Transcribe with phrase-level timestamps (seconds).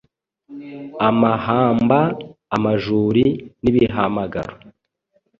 [1.07, 1.99] Amahamba,
[2.55, 3.23] amajuri
[3.61, 4.53] n’ibihamagaro